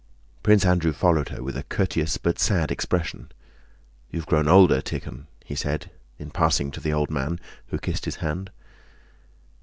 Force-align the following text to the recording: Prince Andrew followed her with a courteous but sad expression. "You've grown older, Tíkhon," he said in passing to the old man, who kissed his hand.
Prince 0.41 0.65
Andrew 0.65 0.93
followed 0.93 1.29
her 1.29 1.43
with 1.43 1.55
a 1.55 1.61
courteous 1.61 2.17
but 2.17 2.39
sad 2.39 2.71
expression. 2.71 3.31
"You've 4.09 4.25
grown 4.25 4.47
older, 4.47 4.81
Tíkhon," 4.81 5.27
he 5.45 5.53
said 5.53 5.91
in 6.17 6.31
passing 6.31 6.71
to 6.71 6.79
the 6.81 6.91
old 6.91 7.11
man, 7.11 7.39
who 7.67 7.77
kissed 7.77 8.05
his 8.05 8.15
hand. 8.15 8.49